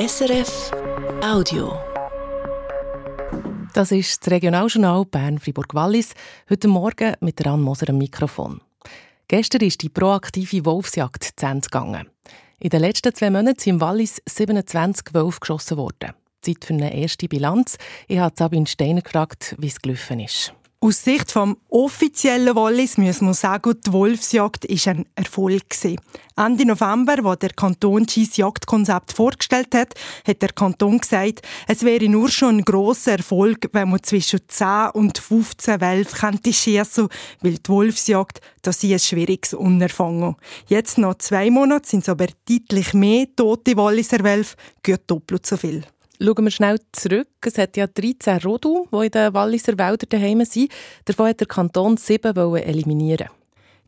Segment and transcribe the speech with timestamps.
[0.00, 0.70] SRF
[1.22, 1.78] Audio.
[3.74, 6.14] Das ist das Regionaljournal Bern-Fribourg-Wallis.
[6.48, 8.62] Heute Morgen mit Anne Moser am Mikrofon.
[9.28, 12.08] Gestern ist die proaktive Wolfsjagd zu Ende gegangen.
[12.60, 16.14] In den letzten zwei Monaten sind im Wallis 27 Wölfe geschossen worden.
[16.40, 17.76] Zeit für eine erste Bilanz.
[18.08, 20.54] Ich habe Sabine Steiner gefragt, wie es gelaufen ist.
[20.82, 25.64] Aus Sicht vom offiziellen Wallis muss man sagen, die Wolfsjagd war ein Erfolg.
[26.36, 29.92] Ende November, wo der Kanton das Jagdkonzept vorgestellt hat,
[30.26, 34.92] hat der Kanton gesagt, es wäre nur schon ein grosser Erfolg, wenn man zwischen 10
[34.94, 37.08] und 15 Wölfe könnte schiessen,
[37.42, 40.36] weil die Wolfsjagd das ist ein schwieriges Unterfangen.
[40.66, 45.58] Jetzt nach zwei Monaten sind es aber deutlich mehr tote Walliser Wölfe, gut doppelt so
[45.58, 45.84] viel.
[46.22, 47.28] Schauen wir schnell zurück.
[47.46, 50.70] Es hat ja 13 Rodu, die in den Walliser Wäldern daheim sind.
[51.06, 53.30] Davon hat der Kanton sieben eliminieren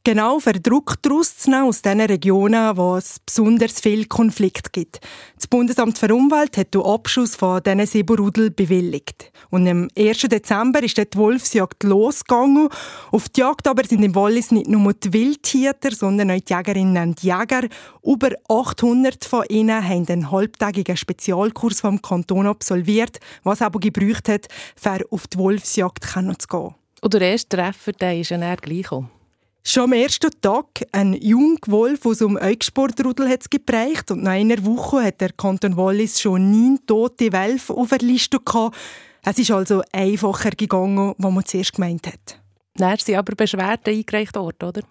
[0.04, 4.98] Genau, für Druck nehmen aus den Regionen, wo es besonders viel Konflikt gibt.
[5.36, 9.30] Das Bundesamt für Umwelt hat den Abschuss von diesen Siebenrudel bewilligt.
[9.50, 10.22] Und am 1.
[10.22, 12.68] Dezember ist die Wolfsjagd losgegangen.
[13.12, 17.10] Auf die Jagd aber sind im Wallis nicht nur die Wildtieter, sondern auch die Jägerinnen
[17.10, 17.68] und Jäger.
[18.02, 24.48] Über 800 von ihnen haben einen halbtägigen Spezialkurs vom Kanton absolviert, was aber gebraucht hat,
[24.74, 26.74] für auf die Wolfsjagd zu gehen.
[27.02, 29.21] Und der erste Treffer, der ist ja gleich gekommen.
[29.64, 34.64] Schon am ersten Tag ein Jungwolf aus dem Euchsportrudel hat es geprägt und nach einer
[34.64, 38.76] Woche hat der Kanton Wallis schon neun tote Wölfe auf der Liste gehabt.
[39.24, 42.40] Es ist also einfacher gegangen, als man zuerst gemeint hat.
[42.74, 44.82] Dann sind aber Beschwerden eingereicht worden, oder?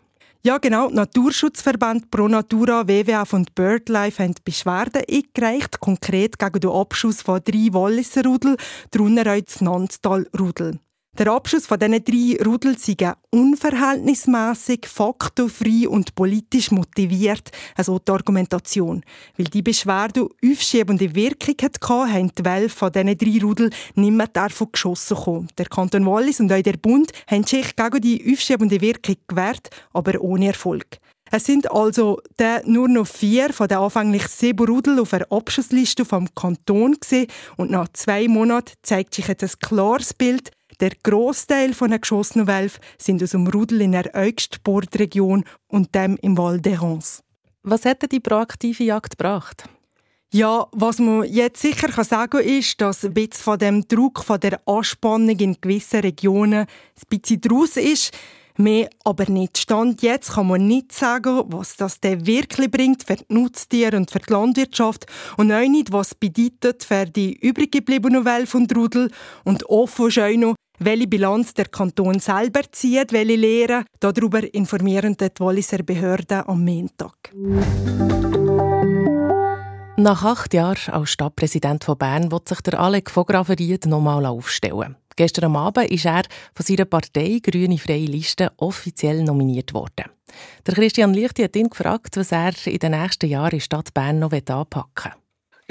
[0.44, 0.90] Ja, genau.
[0.90, 7.68] Naturschutzverband Pro Natura, WWF und BirdLife haben Beschwerden eingereicht, konkret gegen den Abschuss von drei
[7.74, 8.56] Walliser Rudel,
[8.90, 10.80] darunter auch das Nanztal-Rudel.
[11.20, 12.96] Der Abschluss von diesen drei Rudel sei
[13.32, 19.04] unverhältnismäßig, faktenfrei und politisch motiviert, also die Argumentation.
[19.36, 24.28] Weil die Beschwerde aufschiebende Wirkung hatte, haben die Wölfe von diesen drei Rudel nicht mehr
[24.28, 25.48] davon geschossen kommen.
[25.58, 30.22] Der Kanton Wallis und auch der Bund haben sich gegen die aufschiebende Wirkung gewehrt, aber
[30.22, 30.98] ohne Erfolg.
[31.34, 32.22] Es sind also
[32.66, 37.28] nur noch vier von den anfänglich sieben Rudel auf der Abschussliste vom Kanton gewesen.
[37.58, 42.48] und nach zwei Monaten zeigt sich jetzt ein klares Bild, der Großteil von den geschossenen
[42.48, 47.22] Wölfen sind aus dem Rudel in der Eugstbordregion und dem im Val d'Erens.
[47.64, 49.66] Was hätte die proaktive Jagd gebracht?
[50.34, 54.24] Ja, was man jetzt sicher kann sagen kann, ist, dass ein bisschen von dem Druck,
[54.24, 56.68] von der Anspannung in gewissen Regionen ein
[57.10, 58.12] bisschen draus ist.
[58.58, 59.58] Mehr aber nicht.
[59.58, 64.10] Stand jetzt kann man nicht sagen, was das denn wirklich bringt für die Nutztiere und
[64.10, 65.06] für die Landwirtschaft
[65.38, 69.12] und auch nicht, was bedeutet für die übrig gebliebenen Wölfe und Rudel
[69.44, 73.86] und offen ist auch noch, welche Bilanz der Kanton selber zieht, welche Lehren.
[74.00, 77.34] Darüber informieren die Walliser Behörden am Montag.
[79.98, 84.96] Nach acht Jahren als Stadtpräsident von Bern wird sich der Alec von Graveried nochmal aufstellen.
[85.16, 86.24] Gestern Abend ist er
[86.56, 90.06] von seiner Partei Grüne Freie Liste offiziell nominiert worden.
[90.66, 94.20] Der Christian Lichti hat ihn gefragt, was er in den nächsten Jahren in Stadt Bern
[94.20, 95.21] noch anpacken will.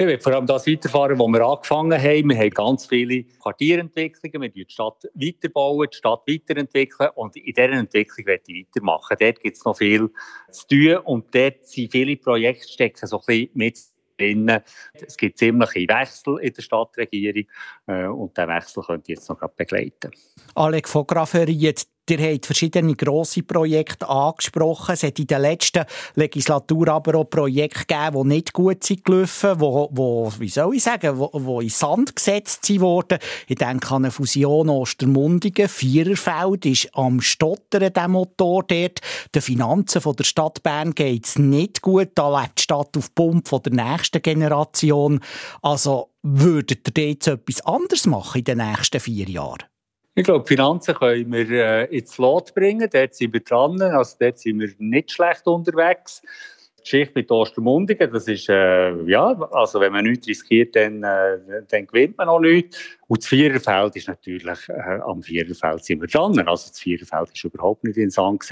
[0.00, 2.31] Ich will vor allem das weiterfahren, wo wir angefangen haben.
[2.31, 4.41] Wir haben ganz viele Quartierentwicklungen.
[4.41, 7.11] Wir die Stadt weiterbauen, die Stadt weiterentwickeln.
[7.16, 9.19] Und in dieser Entwicklung werde ich weitermachen.
[9.21, 10.09] Dort gibt es noch viel
[10.50, 10.97] zu tun.
[11.05, 13.78] Und dort sind viele Projekte stecken so ein mit
[14.16, 14.62] drin.
[14.94, 17.44] Es gibt ziemliche Wechsel in der Stadtregierung.
[17.87, 20.12] Äh, und diesen Wechsel könnt ihr jetzt noch begleiten.
[20.55, 24.94] Alec von Grafferiet, Ihr habt verschiedene grosse Projekte angesprochen.
[24.94, 25.84] Es hat in der letzten
[26.16, 31.19] Legislatur aber auch Projekte gegeben, die nicht gut sind gelaufen, die, wie soll ich sagen,
[31.19, 33.19] wo, wo in Sand gesetzt wurden.
[33.47, 35.69] Ich denke an eine Fusion Ostermundigen.
[35.69, 39.00] Viererfeld ist am Stottern, der Motor dort.
[39.32, 42.10] Den Finanzen von der Stadt Bern geht es nicht gut.
[42.16, 45.20] Da lebt die Stadt auf Pump von der nächsten Generation.
[45.62, 49.69] Also, würdet ihr jetzt etwas anderes machen in den nächsten vier Jahren?
[50.15, 52.88] Ich glaube, Finanzen können wir äh, ins Lot bringen.
[52.93, 53.81] Dort sind wir dran.
[53.81, 56.22] Also dort sind wir nicht schlecht unterwegs.
[56.78, 61.62] Die Geschichte mit Ostermundigen, das ist, äh, ja, also wenn man nichts riskiert, dann, äh,
[61.69, 62.79] dann gewinnt man auch nichts.
[63.06, 66.38] Und das Viererfeld ist natürlich, äh, am Viererfeld sind wir dran.
[66.38, 68.49] Also das Viererfeld ist überhaupt nicht ins Sand.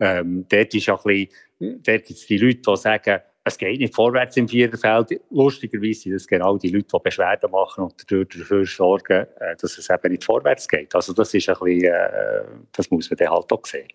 [0.00, 1.28] Ähm, dort ist auch ein
[1.58, 5.20] bisschen, dort die Leute, die sagen, es geht nicht vorwärts im Viererfeld.
[5.30, 9.90] Lustigerweise sind das genau die Leute, die Beschwerden machen und dafür sorgen, äh, dass es
[9.90, 10.94] eben nicht vorwärts geht.
[10.94, 13.88] Also das ist ein bisschen, äh, das muss man dann halt auch sehen.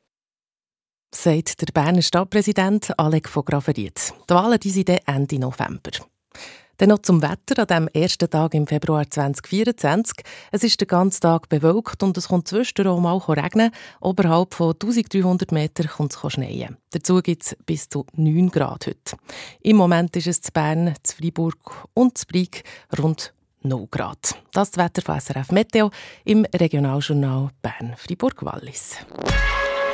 [1.15, 4.13] Sagt der Berner Stadtpräsident Alec von Graveriet.
[4.29, 5.91] Die Wahlen die sind Ende November.
[6.77, 10.23] Dann noch zum Wetter an diesem ersten Tag im Februar 2024.
[10.51, 13.71] Es ist den ganzen Tag bewölkt und es kommt zwischendurch mal regnen.
[13.99, 16.77] Oberhalb von 1300 Metern kommt es schneien.
[16.91, 19.17] Dazu gibt es bis zu 9 Grad heute.
[19.61, 22.63] Im Moment ist es zu Bern, zu Freiburg und zu Brig
[22.97, 23.33] rund
[23.63, 24.35] 0 Grad.
[24.53, 25.89] Das ist das Wetter von SRF Meteo
[26.25, 28.97] im Regionaljournal Bern-Fribourg-Wallis.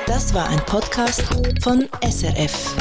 [0.05, 1.23] Das war ein Podcast
[1.61, 2.75] von SRF.